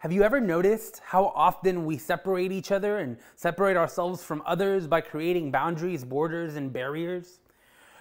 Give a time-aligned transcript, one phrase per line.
[0.00, 4.86] Have you ever noticed how often we separate each other and separate ourselves from others
[4.86, 7.40] by creating boundaries, borders, and barriers?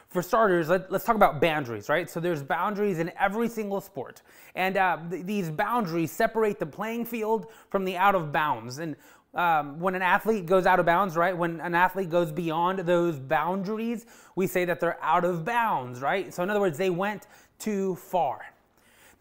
[0.08, 2.10] For starters, let, us talk about boundaries, right?
[2.10, 4.22] So there's boundaries in every single sport.
[4.56, 8.80] And uh, th- these boundaries separate the playing field from the out of bounds.
[8.80, 8.96] And
[9.34, 11.38] um, when an athlete goes out of bounds, right?
[11.38, 14.06] When an athlete goes beyond those boundaries,
[14.38, 16.34] we say that they're out of bounds, right?
[16.34, 17.28] So in other words, they went
[17.60, 18.46] too far.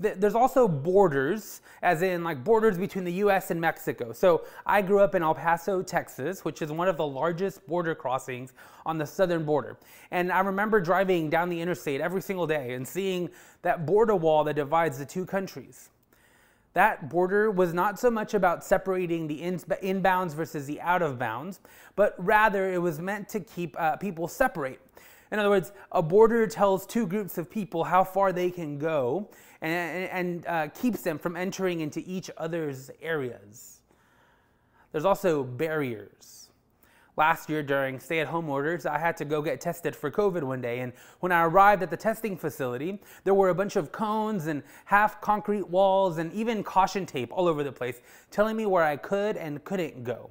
[0.01, 4.12] There's also borders, as in like borders between the US and Mexico.
[4.12, 7.97] So I grew up in El Paso, Texas, which is one of the largest border
[7.97, 8.53] crossings
[8.87, 9.77] on the southern border.
[10.12, 13.29] And I remember driving down the interstate every single day and seeing
[13.62, 15.91] that border wall that divides the two countries.
[16.75, 21.59] That border was not so much about separating the inbounds versus the out of bounds,
[21.97, 24.78] but rather it was meant to keep uh, people separate.
[25.30, 29.28] In other words, a border tells two groups of people how far they can go
[29.60, 33.80] and, and uh, keeps them from entering into each other's areas.
[34.92, 36.48] There's also barriers.
[37.16, 40.44] Last year, during stay at home orders, I had to go get tested for COVID
[40.44, 40.80] one day.
[40.80, 44.62] And when I arrived at the testing facility, there were a bunch of cones and
[44.84, 48.00] half concrete walls and even caution tape all over the place
[48.31, 50.31] telling me where I could and couldn't go.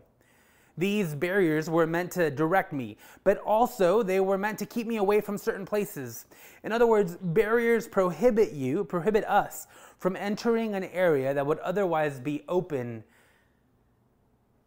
[0.77, 4.97] These barriers were meant to direct me, but also they were meant to keep me
[4.97, 6.25] away from certain places.
[6.63, 9.65] In other words, barriers prohibit you, prohibit us
[9.97, 13.03] from entering an area that would otherwise be open.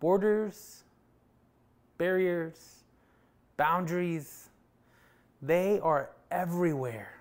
[0.01, 0.83] Borders,
[1.97, 2.83] barriers,
[3.57, 4.49] boundaries,
[5.41, 7.21] they are everywhere.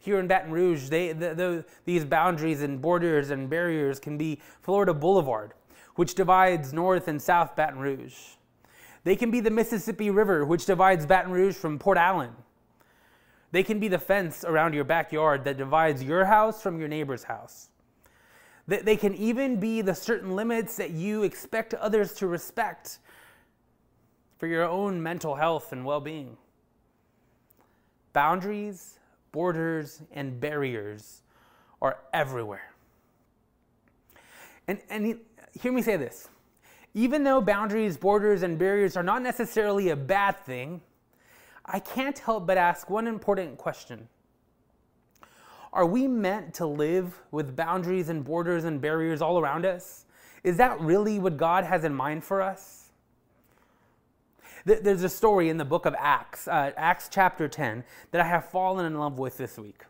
[0.00, 4.40] Here in Baton Rouge, they, the, the, these boundaries and borders and barriers can be
[4.62, 5.52] Florida Boulevard
[5.98, 8.14] which divides North and South Baton Rouge.
[9.02, 12.30] They can be the Mississippi River, which divides Baton Rouge from Port Allen.
[13.50, 17.24] They can be the fence around your backyard that divides your house from your neighbor's
[17.24, 17.70] house.
[18.68, 23.00] They can even be the certain limits that you expect others to respect
[24.38, 26.36] for your own mental health and well being.
[28.12, 29.00] Boundaries,
[29.32, 31.22] borders, and barriers
[31.82, 32.70] are everywhere.
[34.68, 35.18] And, and
[35.60, 36.28] hear me say this.
[36.94, 40.80] Even though boundaries, borders, and barriers are not necessarily a bad thing,
[41.64, 44.08] I can't help but ask one important question.
[45.72, 50.06] Are we meant to live with boundaries and borders and barriers all around us?
[50.42, 52.86] Is that really what God has in mind for us?
[54.64, 58.50] There's a story in the book of Acts, uh, Acts chapter 10, that I have
[58.50, 59.82] fallen in love with this week.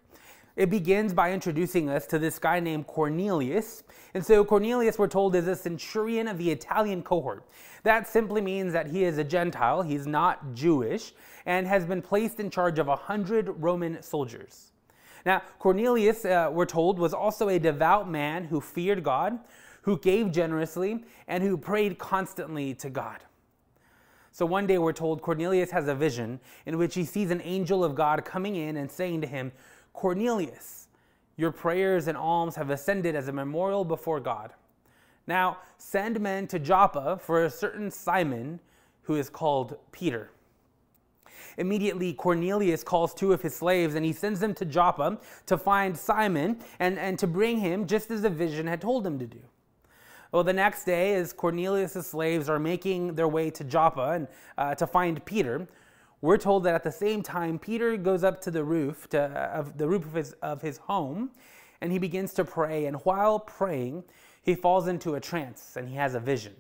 [0.58, 3.84] It begins by introducing us to this guy named Cornelius.
[4.12, 7.46] And so, Cornelius, we're told, is a centurion of the Italian cohort.
[7.84, 11.14] That simply means that he is a Gentile, he's not Jewish,
[11.47, 14.72] and has been placed in charge of a hundred Roman soldiers.
[15.24, 19.38] Now, Cornelius, uh, we're told, was also a devout man who feared God,
[19.82, 23.20] who gave generously, and who prayed constantly to God.
[24.32, 27.84] So one day we're told Cornelius has a vision in which he sees an angel
[27.84, 29.52] of God coming in and saying to him,
[29.93, 30.88] Cornelius,
[31.37, 34.53] your prayers and alms have ascended as a memorial before God.
[35.26, 38.60] Now send men to Joppa for a certain Simon
[39.03, 40.31] who is called Peter.
[41.56, 45.97] Immediately, Cornelius calls two of his slaves and he sends them to Joppa to find
[45.97, 49.41] Simon and, and to bring him just as the vision had told him to do.
[50.31, 54.28] Well, the next day, as Cornelius' slaves are making their way to Joppa and
[54.59, 55.66] uh, to find Peter,
[56.20, 59.78] we're told that at the same time, Peter goes up to the roof, to, of
[59.78, 61.30] the roof of his, of his home,
[61.80, 62.86] and he begins to pray.
[62.86, 64.04] And while praying,
[64.42, 66.54] he falls into a trance and he has a vision.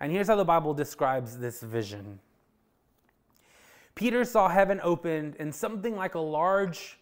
[0.00, 2.18] And here's how the Bible describes this vision
[3.94, 6.98] Peter saw heaven opened and something like a large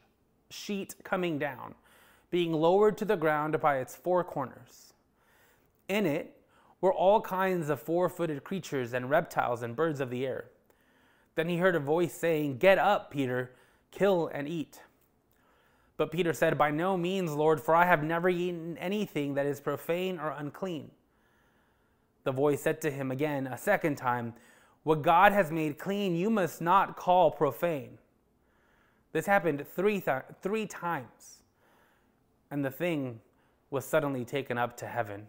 [0.50, 1.74] sheet coming down,
[2.30, 4.92] being lowered to the ground by its four corners.
[5.88, 6.36] In it
[6.80, 10.44] were all kinds of four footed creatures and reptiles and birds of the air.
[11.34, 13.52] Then he heard a voice saying, Get up, Peter,
[13.90, 14.80] kill and eat.
[15.96, 19.60] But Peter said, By no means, Lord, for I have never eaten anything that is
[19.60, 20.90] profane or unclean.
[22.24, 24.34] The voice said to him again a second time,
[24.82, 27.98] What God has made clean, you must not call profane.
[29.12, 31.42] This happened three, th- three times,
[32.50, 33.20] and the thing
[33.70, 35.26] was suddenly taken up to heaven.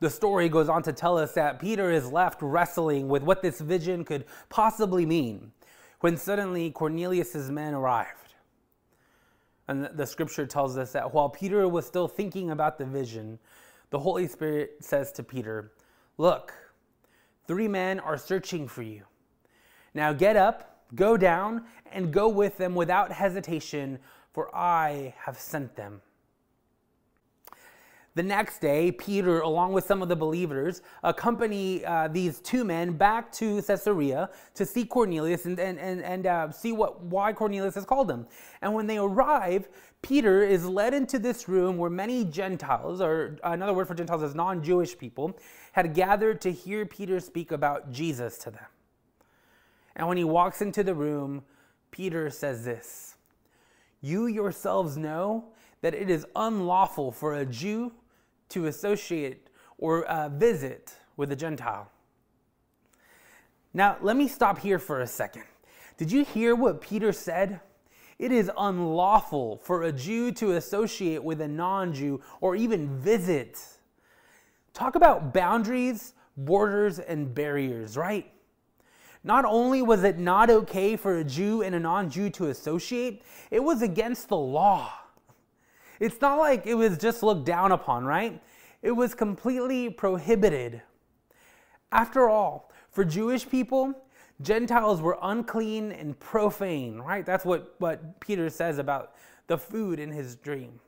[0.00, 3.60] The story goes on to tell us that Peter is left wrestling with what this
[3.60, 5.52] vision could possibly mean
[6.00, 8.34] when suddenly Cornelius's men arrived.
[9.68, 13.38] And the scripture tells us that while Peter was still thinking about the vision,
[13.90, 15.72] the Holy Spirit says to Peter,
[16.16, 16.54] Look,
[17.46, 19.02] three men are searching for you.
[19.92, 23.98] Now get up, go down, and go with them without hesitation,
[24.32, 26.00] for I have sent them.
[28.16, 32.92] The next day, Peter, along with some of the believers, accompany uh, these two men
[32.92, 37.76] back to Caesarea to see Cornelius and, and, and, and uh, see what, why Cornelius
[37.76, 38.26] has called them.
[38.62, 39.68] And when they arrive,
[40.02, 44.34] Peter is led into this room where many Gentiles, or another word for Gentiles is
[44.34, 45.38] non Jewish people,
[45.72, 48.66] had gathered to hear Peter speak about Jesus to them.
[49.94, 51.44] And when he walks into the room,
[51.92, 53.14] Peter says this
[54.00, 55.44] You yourselves know
[55.82, 57.92] that it is unlawful for a Jew
[58.50, 59.48] to associate
[59.78, 61.90] or uh, visit with a Gentile.
[63.72, 65.44] Now, let me stop here for a second.
[65.96, 67.60] Did you hear what Peter said?
[68.18, 73.58] It is unlawful for a Jew to associate with a non Jew or even visit.
[74.74, 78.30] Talk about boundaries, borders, and barriers, right?
[79.22, 83.22] Not only was it not okay for a Jew and a non Jew to associate,
[83.50, 84.92] it was against the law.
[86.00, 88.42] It's not like it was just looked down upon, right?
[88.82, 90.80] It was completely prohibited.
[91.92, 93.94] After all, for Jewish people,
[94.40, 97.26] Gentiles were unclean and profane, right?
[97.26, 99.12] That's what, what Peter says about
[99.46, 100.80] the food in his dream.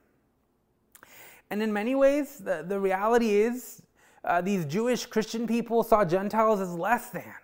[1.50, 3.82] And in many ways, the, the reality is
[4.24, 7.34] uh, these Jewish Christian people saw Gentiles as less than.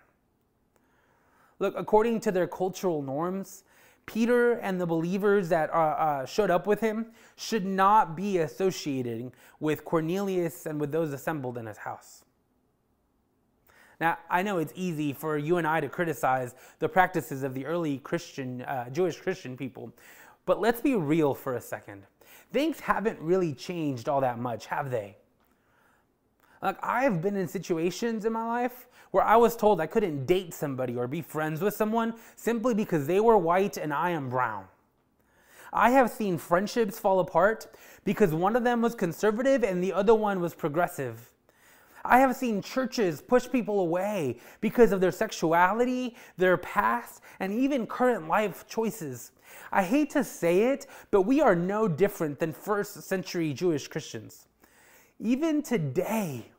[1.59, 3.63] Look, according to their cultural norms,
[4.09, 9.31] Peter and the believers that uh, uh, showed up with him should not be associating
[9.59, 12.25] with Cornelius and with those assembled in his house.
[14.01, 17.67] Now, I know it's easy for you and I to criticize the practices of the
[17.67, 19.93] early Christian, uh, Jewish Christian people,
[20.47, 22.01] but let's be real for a second.
[22.51, 25.17] Things haven't really changed all that much, have they?
[26.61, 30.53] Like, I've been in situations in my life where I was told I couldn't date
[30.53, 34.65] somebody or be friends with someone simply because they were white and I am brown.
[35.71, 37.67] I have seen friendships fall apart
[38.03, 41.31] because one of them was conservative and the other one was progressive.
[42.03, 47.87] I have seen churches push people away because of their sexuality, their past, and even
[47.87, 49.31] current life choices.
[49.71, 54.48] I hate to say it, but we are no different than first century Jewish Christians.
[55.19, 56.51] Even today,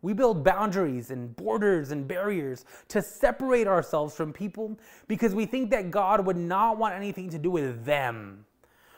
[0.00, 4.78] we build boundaries and borders and barriers to separate ourselves from people
[5.08, 8.44] because we think that God would not want anything to do with them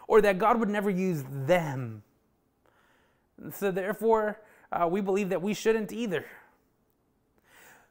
[0.07, 2.03] or that God would never use them.
[3.53, 4.41] So, therefore,
[4.71, 6.25] uh, we believe that we shouldn't either.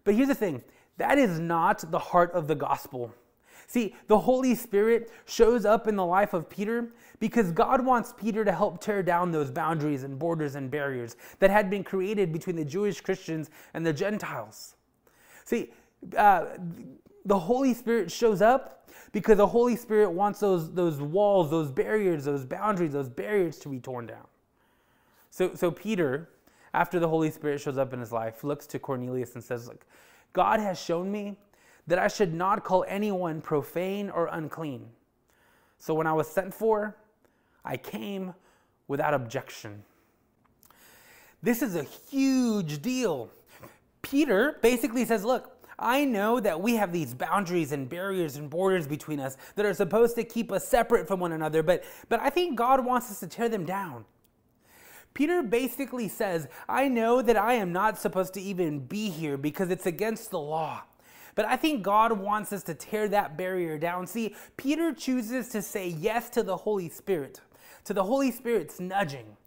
[0.04, 0.64] But here's the thing
[0.98, 3.14] that is not the heart of the gospel.
[3.70, 6.90] See, the Holy Spirit shows up in the life of Peter
[7.20, 11.52] because God wants Peter to help tear down those boundaries and borders and barriers that
[11.52, 14.76] had been created between the Jewish Christians and the Gentiles.
[15.46, 15.72] See,
[16.18, 16.46] uh,
[17.26, 22.26] the Holy Spirit shows up because the Holy Spirit wants those, those walls, those barriers,
[22.26, 24.26] those boundaries, those barriers to be torn down.
[25.30, 26.30] So, so Peter,
[26.74, 29.86] after the Holy Spirit shows up in his life, looks to Cornelius and says, Look,
[30.34, 31.38] God has shown me
[31.90, 34.88] that I should not call anyone profane or unclean.
[35.80, 36.96] So when I was sent for,
[37.66, 38.34] I came
[38.88, 39.84] without objection.
[41.42, 43.32] This is a huge deal.
[44.02, 48.86] Peter basically says, Look, I know that we have these boundaries and barriers and borders
[48.86, 52.30] between us that are supposed to keep us separate from one another, but, but I
[52.30, 54.06] think God wants us to tear them down.
[55.14, 59.70] Peter basically says, I know that I am not supposed to even be here because
[59.70, 60.84] it's against the law.
[61.36, 64.08] But I think God wants us to tear that barrier down.
[64.08, 67.42] See, Peter chooses to say yes to the Holy Spirit,
[67.86, 69.38] to the Holy Spirit's nudging,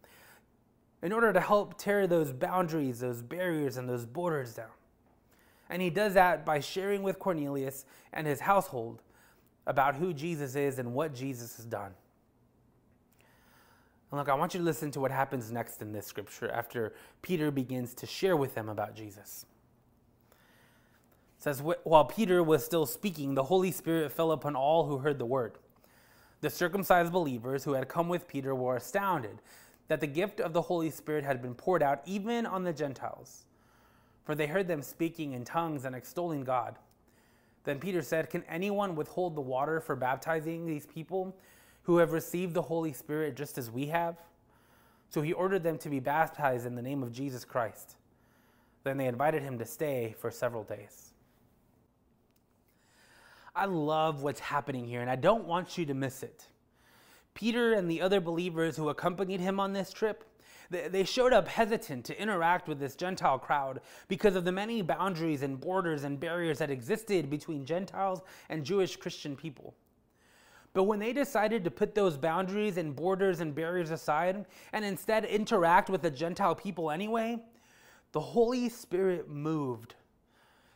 [1.02, 4.70] in order to help tear those boundaries, those barriers, and those borders down.
[5.68, 9.02] And he does that by sharing with Cornelius and his household
[9.66, 11.92] about who Jesus is and what Jesus has done.
[14.10, 16.92] And look, I want you to listen to what happens next in this scripture after
[17.22, 19.46] Peter begins to share with them about Jesus
[21.42, 25.26] says, While Peter was still speaking, the Holy Spirit fell upon all who heard the
[25.26, 25.58] word.
[26.40, 29.40] The circumcised believers who had come with Peter were astounded
[29.88, 33.46] that the gift of the Holy Spirit had been poured out even on the Gentiles,
[34.24, 36.78] for they heard them speaking in tongues and extolling God.
[37.64, 41.36] Then Peter said, Can anyone withhold the water for baptizing these people
[41.82, 44.16] who have received the Holy Spirit just as we have?
[45.08, 47.96] So he ordered them to be baptized in the name of Jesus Christ.
[48.84, 51.11] Then they invited him to stay for several days.
[53.54, 56.48] I love what's happening here, and I don't want you to miss it.
[57.34, 60.24] Peter and the other believers who accompanied him on this trip,
[60.70, 65.42] they showed up hesitant to interact with this Gentile crowd because of the many boundaries
[65.42, 69.74] and borders and barriers that existed between Gentiles and Jewish Christian people.
[70.72, 75.26] But when they decided to put those boundaries and borders and barriers aside and instead
[75.26, 77.38] interact with the Gentile people anyway,
[78.12, 79.94] the Holy Spirit moved.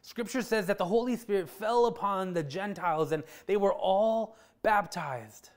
[0.07, 5.51] Scripture says that the Holy Spirit fell upon the Gentiles and they were all baptized.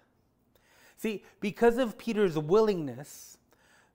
[0.97, 3.37] See, because of Peter's willingness,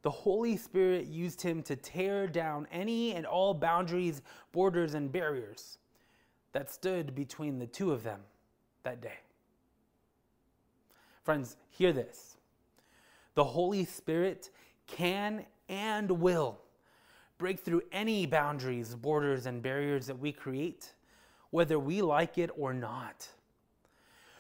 [0.02, 5.78] the Holy Spirit used him to tear down any and all boundaries, borders, and barriers
[6.52, 8.20] that stood between the two of them
[8.84, 9.18] that day.
[11.25, 12.37] Friends, hear this.
[13.34, 14.50] The Holy Spirit
[14.87, 16.61] can and will
[17.44, 20.94] break through any boundaries, borders, and barriers that we create,
[21.50, 23.28] whether we like it or not.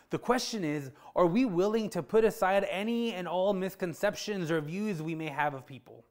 [0.08, 5.02] The question is are we willing to put aside any and all misconceptions or views
[5.02, 6.02] we may have of people?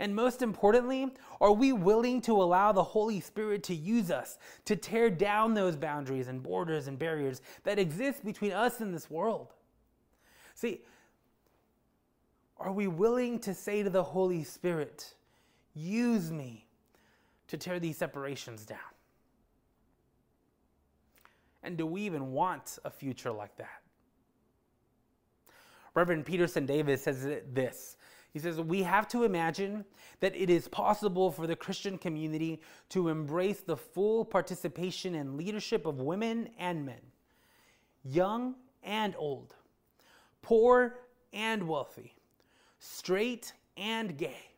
[0.00, 4.74] And most importantly, are we willing to allow the Holy Spirit to use us to
[4.74, 9.52] tear down those boundaries and borders and barriers that exist between us and this world?
[10.56, 10.80] See,
[12.58, 15.14] are we willing to say to the Holy Spirit,
[15.74, 16.66] use me
[17.48, 18.78] to tear these separations down?
[21.62, 23.82] And do we even want a future like that?
[25.94, 27.96] Reverend Peterson Davis says this.
[28.32, 29.84] He says, We have to imagine
[30.20, 35.86] that it is possible for the Christian community to embrace the full participation and leadership
[35.86, 37.00] of women and men,
[38.02, 39.54] young and old,
[40.42, 40.98] poor
[41.32, 42.14] and wealthy,
[42.80, 44.50] straight and gay,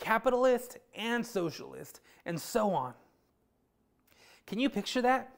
[0.00, 2.94] capitalist and socialist, and so on.
[4.46, 5.36] Can you picture that?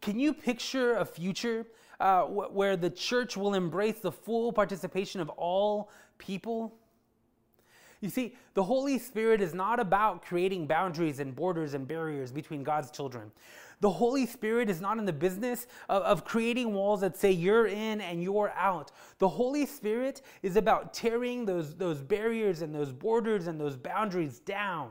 [0.00, 1.66] Can you picture a future
[2.00, 6.74] uh, where the church will embrace the full participation of all people?
[8.04, 12.62] You see, the Holy Spirit is not about creating boundaries and borders and barriers between
[12.62, 13.32] God's children.
[13.80, 17.66] The Holy Spirit is not in the business of, of, creating walls that say you're
[17.66, 18.92] in and you're out.
[19.20, 24.38] The Holy Spirit is about tearing those, those barriers and those borders and those boundaries
[24.38, 24.90] down.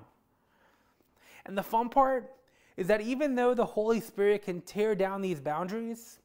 [1.45, 2.33] And the fun part
[2.77, 6.17] is that even though the Holy Spirit can tear down these boundaries,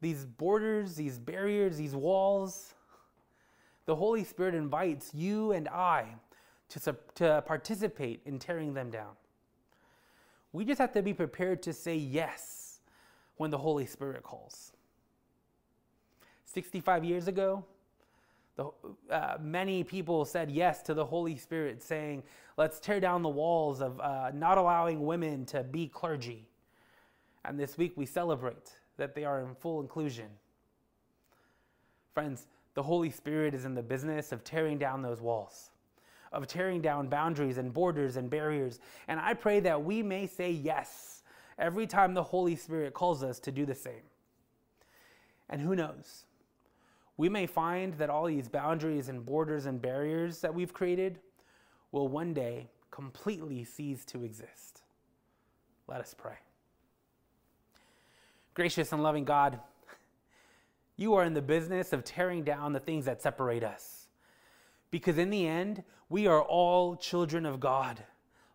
[0.00, 2.72] these borders, these barriers, these walls,
[3.90, 6.14] the Holy Spirit invites you and I
[6.68, 9.14] to, to participate in tearing them down.
[10.52, 12.78] We just have to be prepared to say yes
[13.36, 14.70] when the Holy Spirit calls.
[16.44, 17.64] 65 years ago,
[18.54, 18.70] the,
[19.10, 22.22] uh, many people said yes to the Holy Spirit, saying,
[22.56, 26.46] Let's tear down the walls of uh, not allowing women to be clergy.
[27.44, 30.28] And this week we celebrate that they are in full inclusion.
[32.14, 35.70] Friends, the Holy Spirit is in the business of tearing down those walls,
[36.32, 38.80] of tearing down boundaries and borders and barriers.
[39.08, 41.22] And I pray that we may say yes
[41.58, 44.02] every time the Holy Spirit calls us to do the same.
[45.48, 46.24] And who knows?
[47.16, 51.18] We may find that all these boundaries and borders and barriers that we've created
[51.92, 54.82] will one day completely cease to exist.
[55.86, 56.38] Let us pray.
[58.54, 59.60] Gracious and loving God,
[61.00, 64.08] you are in the business of tearing down the things that separate us.
[64.90, 68.02] Because in the end, we are all children of God,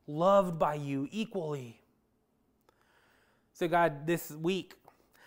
[0.06, 1.82] loved by you equally.
[3.54, 4.76] So, God, this week,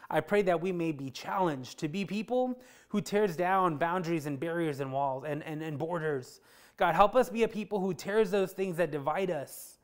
[0.08, 2.56] I pray that we may be challenged to be people
[2.90, 6.40] who tears down boundaries and barriers and walls and, and, and borders.
[6.76, 9.78] God, help us be a people who tears those things that divide us.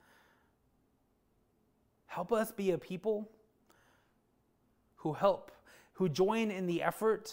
[2.06, 3.28] Help us be a people
[4.96, 5.50] who help
[5.94, 7.32] who join in the effort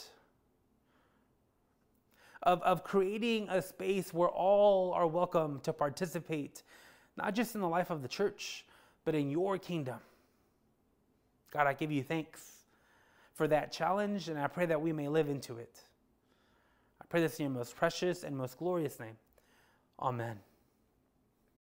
[2.44, 6.63] of, of creating a space where all are welcome to participate,
[7.18, 8.65] not just in the life of the church,
[9.03, 10.00] but in your kingdom.
[11.51, 12.65] God, I give you thanks
[13.34, 15.80] for that challenge, and I pray that we may live into it.
[17.01, 19.18] I pray this in your most precious and most glorious name.
[20.00, 20.39] Amen.